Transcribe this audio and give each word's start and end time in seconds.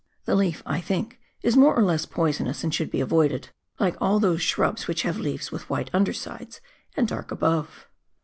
The 0.25 0.33
leaf, 0.33 0.63
I 0.65 0.81
think, 0.81 1.19
is 1.43 1.55
more 1.55 1.75
or 1.77 1.83
less 1.83 2.07
poisonous, 2.07 2.63
and 2.63 2.73
should 2.73 2.89
be 2.89 3.01
avoided, 3.01 3.49
like 3.79 3.95
all 4.01 4.19
those 4.19 4.41
shrubs 4.41 4.87
which 4.87 5.03
have 5.03 5.19
leaves 5.19 5.51
with 5.51 5.69
white 5.69 5.91
undersides 5.93 6.59
and 6.97 7.07
dark 7.07 7.29
above. 7.29 7.87